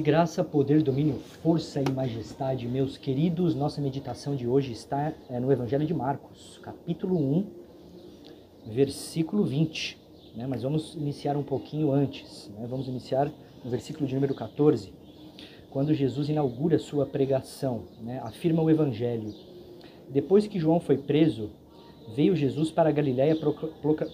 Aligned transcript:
graça, 0.00 0.44
poder, 0.44 0.82
domínio, 0.82 1.18
força 1.42 1.82
e 1.82 1.90
majestade, 1.90 2.66
meus 2.66 2.96
queridos, 2.96 3.54
nossa 3.54 3.80
meditação 3.80 4.36
de 4.36 4.46
hoje 4.46 4.72
está 4.72 5.12
é, 5.28 5.40
no 5.40 5.52
Evangelho 5.52 5.84
de 5.84 5.92
Marcos, 5.92 6.58
capítulo 6.62 7.16
1, 7.18 7.46
versículo 8.66 9.44
20. 9.44 9.98
Né? 10.36 10.46
Mas 10.46 10.62
vamos 10.62 10.94
iniciar 10.94 11.36
um 11.36 11.42
pouquinho 11.42 11.92
antes. 11.92 12.50
Né? 12.56 12.66
Vamos 12.68 12.86
iniciar 12.86 13.30
no 13.64 13.70
versículo 13.70 14.06
de 14.06 14.14
número 14.14 14.34
14, 14.34 14.92
quando 15.70 15.92
Jesus 15.92 16.28
inaugura 16.28 16.78
sua 16.78 17.04
pregação, 17.04 17.82
né? 18.00 18.20
afirma 18.22 18.62
o 18.62 18.70
Evangelho. 18.70 19.34
Depois 20.08 20.46
que 20.46 20.60
João 20.60 20.78
foi 20.78 20.98
preso, 20.98 21.50
veio 22.14 22.36
Jesus 22.36 22.70
para 22.70 22.90
a 22.90 22.92
Galiléia 22.92 23.36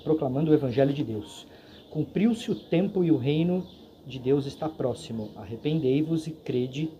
proclamando 0.02 0.50
o 0.50 0.54
Evangelho 0.54 0.94
de 0.94 1.04
Deus. 1.04 1.46
Cumpriu-se 1.90 2.50
o 2.50 2.54
tempo 2.54 3.04
e 3.04 3.10
o 3.10 3.18
reino 3.18 3.66
de 4.06 4.18
Deus 4.18 4.46
está 4.46 4.68
próximo. 4.68 5.30
Arrependei-vos 5.36 6.26
e 6.26 6.30
crede 6.30 6.90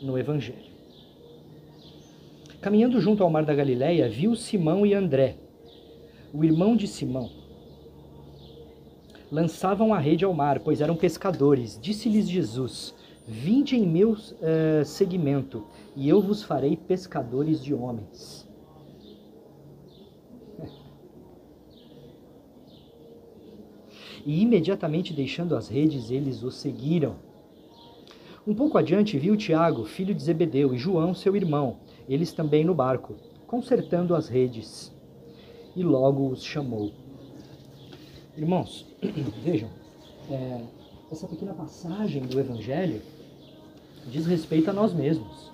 no 0.00 0.18
Evangelho. 0.18 0.70
Caminhando 2.60 3.00
junto 3.00 3.22
ao 3.22 3.30
mar 3.30 3.44
da 3.44 3.54
Galileia, 3.54 4.08
viu 4.08 4.36
Simão 4.36 4.84
e 4.84 4.92
André, 4.92 5.36
o 6.32 6.44
irmão 6.44 6.76
de 6.76 6.86
Simão. 6.86 7.30
Lançavam 9.32 9.94
a 9.94 9.98
rede 9.98 10.24
ao 10.24 10.34
mar, 10.34 10.60
pois 10.60 10.80
eram 10.80 10.96
pescadores. 10.96 11.78
Disse-lhes 11.80 12.28
Jesus: 12.28 12.94
Vinde 13.26 13.76
em 13.76 13.86
meu 13.86 14.12
uh, 14.12 15.66
e 15.96 16.08
eu 16.08 16.20
vos 16.20 16.42
farei 16.42 16.76
pescadores 16.76 17.62
de 17.62 17.72
homens. 17.72 18.49
E 24.24 24.42
imediatamente 24.42 25.12
deixando 25.12 25.56
as 25.56 25.68
redes, 25.68 26.10
eles 26.10 26.42
o 26.42 26.50
seguiram. 26.50 27.16
Um 28.46 28.54
pouco 28.54 28.78
adiante 28.78 29.18
viu 29.18 29.36
Tiago, 29.36 29.84
filho 29.84 30.14
de 30.14 30.22
Zebedeu, 30.22 30.74
e 30.74 30.78
João, 30.78 31.14
seu 31.14 31.36
irmão, 31.36 31.76
eles 32.08 32.32
também 32.32 32.64
no 32.64 32.74
barco, 32.74 33.14
consertando 33.46 34.14
as 34.14 34.28
redes. 34.28 34.92
E 35.76 35.82
logo 35.82 36.28
os 36.28 36.42
chamou. 36.42 36.92
Irmãos, 38.36 38.86
vejam, 39.44 39.68
é, 40.30 40.62
essa 41.12 41.28
pequena 41.28 41.52
passagem 41.52 42.22
do 42.22 42.40
Evangelho 42.40 43.02
diz 44.06 44.26
respeito 44.26 44.70
a 44.70 44.72
nós 44.72 44.94
mesmos, 44.94 45.50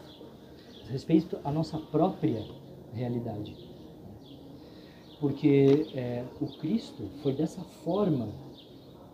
diz 0.83 0.89
respeito 0.91 1.39
à 1.43 1.51
nossa 1.51 1.79
própria 1.79 2.45
realidade. 2.93 3.66
Porque 5.21 5.87
é, 5.95 6.25
o 6.41 6.47
Cristo 6.59 7.09
foi 7.23 7.33
dessa 7.33 7.63
forma 7.83 8.29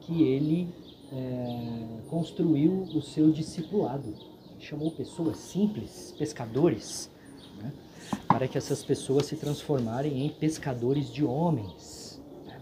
que 0.00 0.22
ele 0.22 0.68
é, 1.12 2.00
construiu 2.08 2.82
o 2.94 3.00
seu 3.00 3.30
discipulado. 3.30 4.14
Chamou 4.58 4.90
pessoas 4.90 5.38
simples, 5.38 6.14
pescadores, 6.18 7.10
né, 7.58 7.72
para 8.28 8.48
que 8.48 8.56
essas 8.56 8.82
pessoas 8.82 9.26
se 9.26 9.36
transformarem 9.36 10.24
em 10.24 10.28
pescadores 10.28 11.12
de 11.12 11.24
homens, 11.24 12.20
né, 12.46 12.60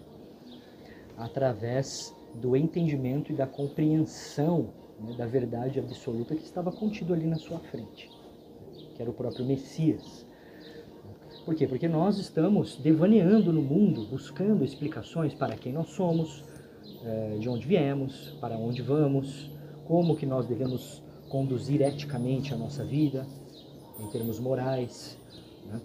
através 1.16 2.14
do 2.34 2.56
entendimento 2.56 3.32
e 3.32 3.34
da 3.34 3.46
compreensão 3.46 4.70
né, 5.00 5.14
da 5.16 5.26
verdade 5.26 5.78
absoluta 5.78 6.34
que 6.34 6.44
estava 6.44 6.70
contido 6.72 7.12
ali 7.12 7.26
na 7.26 7.36
sua 7.36 7.58
frente, 7.58 8.10
que 8.94 9.02
era 9.02 9.10
o 9.10 9.14
próprio 9.14 9.44
Messias. 9.44 10.26
Por 11.44 11.54
quê? 11.54 11.66
Porque 11.66 11.88
nós 11.88 12.18
estamos 12.18 12.76
devaneando 12.76 13.52
no 13.52 13.62
mundo, 13.62 14.06
buscando 14.06 14.64
explicações 14.64 15.34
para 15.34 15.56
quem 15.56 15.72
nós 15.72 15.90
somos, 15.90 16.44
é, 17.04 17.38
de 17.38 17.48
onde 17.48 17.66
viemos, 17.66 18.36
para 18.40 18.56
onde 18.56 18.82
vamos, 18.82 19.50
como 19.86 20.16
que 20.16 20.26
nós 20.26 20.46
devemos 20.46 21.02
conduzir 21.28 21.80
eticamente 21.80 22.52
a 22.52 22.56
nossa 22.56 22.84
vida, 22.84 23.26
em 23.98 24.06
termos 24.10 24.38
morais, 24.38 25.16
né? 25.66 25.80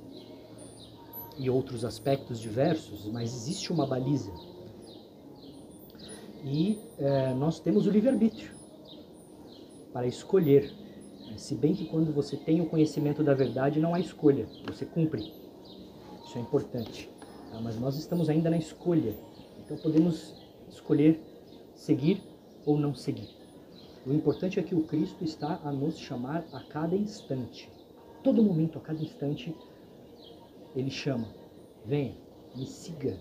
e 1.38 1.50
outros 1.50 1.84
aspectos 1.84 2.40
diversos, 2.40 3.06
mas 3.12 3.34
existe 3.34 3.72
uma 3.72 3.86
baliza. 3.86 4.32
E 6.44 6.78
é, 7.00 7.34
nós 7.34 7.60
temos 7.60 7.88
o 7.88 7.90
livre-arbítrio 7.90 8.52
para 9.92 10.06
escolher. 10.06 10.72
Se 11.38 11.56
bem 11.56 11.74
que 11.74 11.86
quando 11.86 12.14
você 12.14 12.38
tem 12.38 12.62
o 12.62 12.68
conhecimento 12.68 13.24
da 13.24 13.34
verdade, 13.34 13.80
não 13.80 13.94
há 13.96 14.00
escolha, 14.00 14.48
você 14.66 14.86
cumpre. 14.86 15.45
Isso 16.36 16.40
é 16.40 16.42
importante. 16.42 17.10
Tá? 17.50 17.62
Mas 17.62 17.80
nós 17.80 17.96
estamos 17.98 18.28
ainda 18.28 18.50
na 18.50 18.58
escolha. 18.58 19.16
Então 19.64 19.78
podemos 19.78 20.34
escolher 20.70 21.18
seguir 21.74 22.22
ou 22.66 22.78
não 22.78 22.94
seguir. 22.94 23.30
O 24.06 24.12
importante 24.12 24.60
é 24.60 24.64
que 24.64 24.76
o 24.76 24.84
Cristo 24.84 25.24
está 25.24 25.62
a 25.64 25.72
nos 25.72 25.98
chamar 25.98 26.44
a 26.52 26.60
cada 26.60 26.94
instante. 26.94 27.72
Todo 28.22 28.44
momento, 28.44 28.78
a 28.78 28.82
cada 28.82 29.02
instante, 29.02 29.56
ele 30.76 30.92
chama: 30.92 31.26
venha, 31.86 32.16
me 32.54 32.66
siga, 32.66 33.18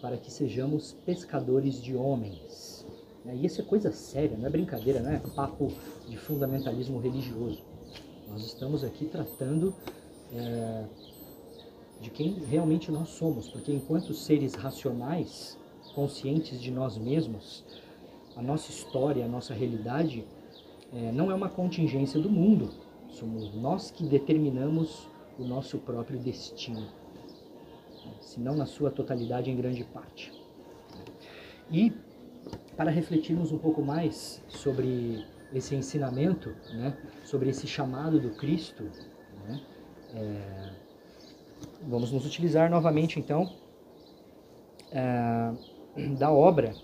para 0.00 0.16
que 0.16 0.30
sejamos 0.30 0.92
pescadores 1.04 1.82
de 1.82 1.96
homens. 1.96 2.86
E 3.26 3.44
isso 3.44 3.60
é 3.60 3.64
coisa 3.64 3.90
séria, 3.90 4.36
não 4.36 4.46
é 4.46 4.50
brincadeira, 4.50 5.00
não 5.00 5.10
é 5.10 5.18
papo 5.34 5.72
de 6.08 6.16
fundamentalismo 6.16 7.00
religioso. 7.00 7.64
Nós 8.28 8.44
estamos 8.44 8.84
aqui 8.84 9.06
tratando 9.06 9.74
é, 10.32 10.84
de 12.04 12.10
quem 12.10 12.34
realmente 12.50 12.92
nós 12.92 13.08
somos, 13.08 13.48
porque 13.48 13.72
enquanto 13.72 14.12
seres 14.12 14.52
racionais, 14.52 15.58
conscientes 15.94 16.60
de 16.60 16.70
nós 16.70 16.98
mesmos, 16.98 17.64
a 18.36 18.42
nossa 18.42 18.70
história, 18.70 19.24
a 19.24 19.28
nossa 19.28 19.54
realidade 19.54 20.22
é, 20.92 21.10
não 21.12 21.30
é 21.30 21.34
uma 21.34 21.48
contingência 21.48 22.20
do 22.20 22.28
mundo. 22.28 22.70
Somos 23.08 23.54
nós 23.54 23.90
que 23.90 24.04
determinamos 24.04 25.08
o 25.38 25.44
nosso 25.44 25.78
próprio 25.78 26.18
destino, 26.18 26.86
se 28.20 28.38
não 28.38 28.54
na 28.54 28.66
sua 28.66 28.90
totalidade, 28.90 29.50
em 29.50 29.56
grande 29.56 29.82
parte. 29.82 30.30
E 31.70 31.90
para 32.76 32.90
refletirmos 32.90 33.50
um 33.50 33.58
pouco 33.58 33.80
mais 33.80 34.42
sobre 34.48 35.24
esse 35.54 35.74
ensinamento, 35.74 36.54
né, 36.74 36.98
sobre 37.24 37.48
esse 37.48 37.66
chamado 37.66 38.20
do 38.20 38.30
Cristo, 38.30 38.82
né, 39.48 39.60
é, 40.12 40.84
vamos 41.82 42.12
nos 42.12 42.24
utilizar 42.26 42.70
novamente 42.70 43.18
então 43.18 43.52
é, 44.90 45.52
da 46.18 46.30
obra 46.30 46.74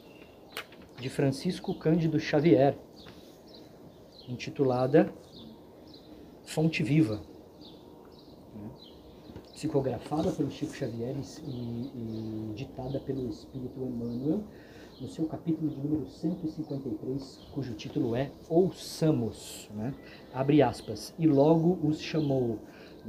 de 0.98 1.08
Francisco 1.08 1.74
Cândido 1.74 2.20
Xavier, 2.20 2.76
intitulada 4.28 5.12
Fonte 6.44 6.82
Viva, 6.82 7.22
psicografada 9.60 10.32
pelo 10.32 10.50
Chico 10.50 10.74
Xavier 10.74 11.14
e, 11.44 11.50
e, 11.50 12.52
ditada 12.54 12.98
pelo 13.00 13.28
Espírito 13.28 13.78
Emmanuel, 13.78 14.42
no 14.98 15.06
seu 15.08 15.26
capítulo 15.26 15.68
de 15.70 15.76
número 15.76 16.08
153, 16.08 17.48
cujo 17.52 17.74
título 17.74 18.14
é 18.16 18.30
Ouçamos, 18.48 19.68
né? 19.74 19.94
abre 20.32 20.62
aspas, 20.62 21.14
e 21.18 21.26
logo 21.26 21.78
os 21.86 22.00
chamou, 22.00 22.58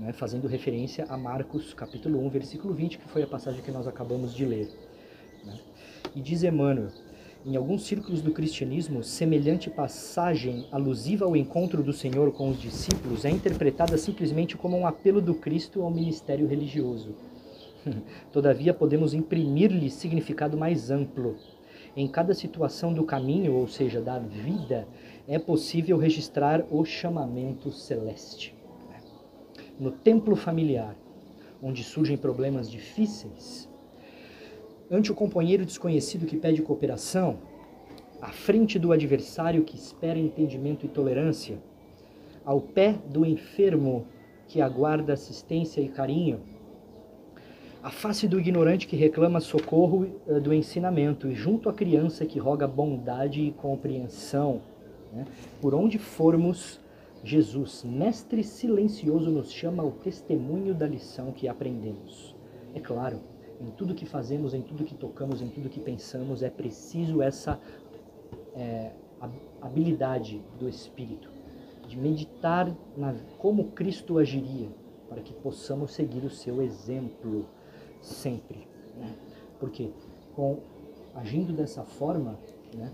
né? 0.02 0.12
fazendo 0.12 0.48
referência 0.48 1.06
a 1.08 1.16
Marcos 1.16 1.74
capítulo 1.76 2.20
1, 2.26 2.30
versículo 2.30 2.74
20, 2.74 2.98
que 2.98 3.08
foi 3.08 3.22
a 3.22 3.28
passagem 3.28 3.62
que 3.62 3.72
nós 3.72 3.88
acabamos 3.88 4.34
de 4.34 4.44
ler. 4.44 4.68
Né? 5.46 5.60
E 6.16 6.20
diz 6.20 6.42
Emmanuel, 6.44 6.90
em 7.46 7.56
alguns 7.56 7.84
círculos 7.84 8.22
do 8.22 8.32
cristianismo, 8.32 9.04
semelhante 9.04 9.70
passagem 9.70 10.68
alusiva 10.72 11.26
ao 11.26 11.36
encontro 11.36 11.84
do 11.84 11.94
Senhor 11.94 12.32
com 12.32 12.50
os 12.50 12.60
discípulos 12.60 13.26
é 13.26 13.30
interpretada 13.30 13.98
simplesmente 13.98 14.58
como 14.58 14.76
um 14.76 14.88
apelo 14.88 15.22
do 15.22 15.36
Cristo 15.36 15.84
ao 15.84 15.92
ministério 15.92 16.48
religioso. 16.48 17.16
Todavia, 18.34 18.74
podemos 18.74 19.14
imprimir-lhe 19.14 19.90
significado 19.90 20.58
mais 20.58 20.90
amplo. 20.90 21.36
Em 21.96 22.08
cada 22.08 22.34
situação 22.34 22.94
do 22.94 23.04
caminho, 23.04 23.54
ou 23.54 23.68
seja, 23.68 24.02
da 24.02 24.18
vida, 24.18 24.88
é 25.28 25.38
possível 25.38 25.98
registrar 25.98 26.64
o 26.72 26.86
chamamento 26.86 27.72
celeste. 27.72 28.61
No 29.82 29.90
templo 29.90 30.36
familiar, 30.36 30.96
onde 31.60 31.84
surgem 31.84 32.16
problemas 32.16 32.70
difíceis, 32.70 33.68
ante 34.92 35.12
o 35.12 35.16
companheiro 35.16 35.66
desconhecido 35.66 36.28
que 36.28 36.38
pede 36.38 36.62
cooperação, 36.62 37.40
à 38.22 38.28
frente 38.28 38.78
do 38.78 38.92
adversário 38.92 39.64
que 39.64 39.76
espera 39.76 40.20
entendimento 40.20 40.86
e 40.86 40.90
tolerância, 40.90 41.58
ao 42.46 42.62
pé 42.62 42.96
do 43.10 43.26
enfermo 43.26 44.06
que 44.48 44.62
aguarda 44.62 45.14
assistência 45.14 45.82
e 45.82 45.90
carinho, 45.90 46.42
à 47.82 47.90
face 47.90 48.28
do 48.28 48.40
ignorante 48.40 48.86
que 48.86 48.96
reclama 48.96 49.40
socorro 49.40 50.08
eh, 50.28 50.40
do 50.40 50.54
ensinamento 50.54 51.28
e 51.28 51.34
junto 51.34 51.68
à 51.68 51.74
criança 51.74 52.24
que 52.24 52.38
roga 52.38 52.68
bondade 52.68 53.42
e 53.42 53.52
compreensão. 53.52 54.62
Né? 55.12 55.26
Por 55.60 55.74
onde 55.74 55.98
formos, 55.98 56.80
Jesus, 57.24 57.84
mestre 57.84 58.44
silencioso, 58.44 59.30
nos 59.30 59.52
chama 59.52 59.84
ao 59.84 59.92
testemunho 59.92 60.74
da 60.74 60.88
lição 60.88 61.32
que 61.32 61.48
aprendemos. 61.48 62.36
É 62.74 62.80
claro, 62.80 63.20
em 63.60 63.70
tudo 63.72 63.94
que 63.94 64.06
fazemos, 64.06 64.54
em 64.54 64.62
tudo 64.62 64.84
que 64.84 64.96
tocamos, 64.96 65.42
em 65.42 65.48
tudo 65.48 65.70
que 65.70 65.80
pensamos, 65.80 66.42
é 66.42 66.50
preciso 66.50 67.22
essa 67.22 67.60
é, 68.56 68.92
habilidade 69.62 70.42
do 70.60 70.68
Espírito. 70.68 71.30
de 71.88 71.98
meditar 71.98 72.74
na 72.96 73.14
como 73.38 73.72
Cristo 73.72 74.18
agiria, 74.18 74.70
para 75.10 75.22
que 75.22 75.34
possamos 75.34 75.92
seguir 75.92 76.24
o 76.24 76.30
seu 76.30 76.62
exemplo 76.62 77.46
sempre. 78.00 78.66
Né? 78.98 79.14
Porque 79.60 79.92
com 80.34 80.60
agindo 81.14 81.52
dessa 81.52 81.84
forma, 81.84 82.40
né, 82.74 82.92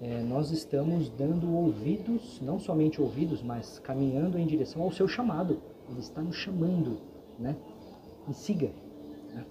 é, 0.00 0.22
nós 0.22 0.52
estamos 0.52 1.10
dando 1.10 1.52
ouvidos, 1.52 2.40
não 2.40 2.60
somente 2.60 3.02
ouvidos, 3.02 3.42
mas 3.42 3.80
caminhando 3.80 4.38
em 4.38 4.46
direção 4.46 4.82
ao 4.82 4.92
seu 4.92 5.08
chamado. 5.08 5.58
Ele 5.90 5.98
está 5.98 6.22
nos 6.22 6.36
chamando, 6.36 6.98
né? 7.38 7.56
E 8.28 8.34
siga. 8.34 8.70
Né? 9.34 9.44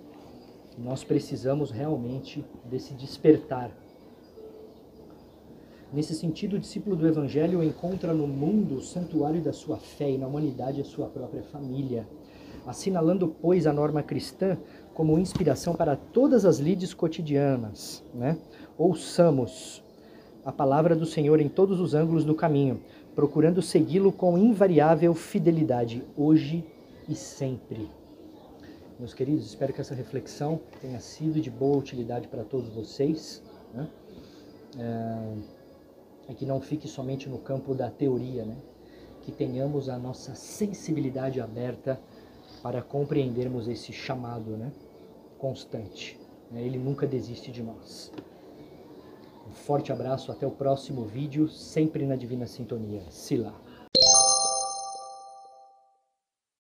Nós 0.77 1.03
precisamos 1.03 1.69
realmente 1.69 2.45
desse 2.63 2.93
despertar. 2.93 3.71
Nesse 5.91 6.13
sentido, 6.13 6.55
o 6.55 6.59
discípulo 6.59 6.95
do 6.95 7.07
Evangelho 7.07 7.61
encontra 7.61 8.13
no 8.13 8.27
mundo 8.27 8.75
o 8.75 8.81
santuário 8.81 9.41
da 9.41 9.51
sua 9.51 9.77
fé 9.77 10.11
e 10.11 10.17
na 10.17 10.27
humanidade 10.27 10.79
a 10.79 10.85
sua 10.85 11.07
própria 11.07 11.43
família, 11.43 12.07
assinalando, 12.65 13.35
pois, 13.41 13.67
a 13.67 13.73
norma 13.73 14.01
cristã 14.01 14.57
como 14.93 15.17
inspiração 15.19 15.75
para 15.75 15.95
todas 15.95 16.45
as 16.45 16.57
lides 16.57 16.93
cotidianas. 16.93 18.03
Né? 18.13 18.37
Ouçamos 18.77 19.83
a 20.47 20.51
palavra 20.53 20.95
do 20.95 21.05
Senhor 21.05 21.41
em 21.41 21.49
todos 21.49 21.81
os 21.81 21.93
ângulos 21.93 22.23
do 22.23 22.33
caminho, 22.33 22.79
procurando 23.13 23.61
segui-lo 23.61 24.13
com 24.13 24.37
invariável 24.37 25.13
fidelidade, 25.13 26.01
hoje 26.15 26.63
e 27.05 27.13
sempre. 27.13 27.91
Meus 28.97 29.13
queridos, 29.13 29.45
espero 29.45 29.73
que 29.73 29.81
essa 29.81 29.93
reflexão 29.93 30.61
tenha 30.79 31.01
sido 31.01 31.41
de 31.41 31.51
boa 31.51 31.75
utilidade 31.75 32.29
para 32.29 32.45
todos 32.45 32.69
vocês. 32.69 33.43
Né? 33.73 33.89
É, 36.29 36.33
que 36.33 36.45
não 36.45 36.61
fique 36.61 36.87
somente 36.87 37.27
no 37.27 37.39
campo 37.39 37.75
da 37.75 37.89
teoria, 37.89 38.45
né? 38.45 38.55
que 39.23 39.33
tenhamos 39.33 39.89
a 39.89 39.99
nossa 39.99 40.33
sensibilidade 40.33 41.41
aberta 41.41 41.99
para 42.63 42.81
compreendermos 42.81 43.67
esse 43.67 43.91
chamado 43.91 44.51
né? 44.51 44.71
constante. 45.37 46.17
Né? 46.49 46.61
Ele 46.61 46.77
nunca 46.77 47.05
desiste 47.05 47.51
de 47.51 47.61
nós. 47.61 48.13
Um 49.47 49.51
forte 49.51 49.93
abraço, 49.93 50.29
até 50.29 50.45
o 50.45 50.51
próximo 50.51 51.05
vídeo, 51.05 51.47
sempre 51.47 52.05
na 52.05 52.17
Divina 52.17 52.45
Sintonia. 52.45 53.01
Sila. 53.09 53.53